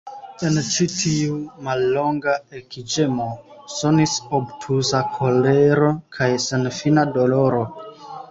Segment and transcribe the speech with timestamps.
[0.47, 3.27] En ĉi tiu mallonga ekĝemo
[3.75, 7.63] sonis obtuza kolero kaj senfina doloro.